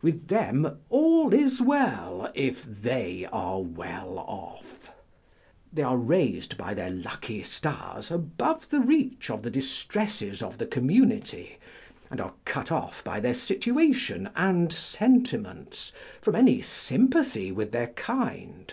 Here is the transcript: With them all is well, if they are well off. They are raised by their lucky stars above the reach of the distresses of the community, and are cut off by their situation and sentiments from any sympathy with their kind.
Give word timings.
With 0.00 0.28
them 0.28 0.78
all 0.90 1.34
is 1.34 1.60
well, 1.60 2.30
if 2.34 2.62
they 2.62 3.26
are 3.32 3.58
well 3.60 4.16
off. 4.20 4.92
They 5.72 5.82
are 5.82 5.96
raised 5.96 6.56
by 6.56 6.72
their 6.72 6.90
lucky 6.90 7.42
stars 7.42 8.08
above 8.12 8.70
the 8.70 8.78
reach 8.78 9.28
of 9.28 9.42
the 9.42 9.50
distresses 9.50 10.40
of 10.40 10.58
the 10.58 10.66
community, 10.66 11.58
and 12.12 12.20
are 12.20 12.34
cut 12.44 12.70
off 12.70 13.02
by 13.02 13.18
their 13.18 13.34
situation 13.34 14.30
and 14.36 14.72
sentiments 14.72 15.90
from 16.20 16.36
any 16.36 16.62
sympathy 16.62 17.50
with 17.50 17.72
their 17.72 17.88
kind. 17.88 18.72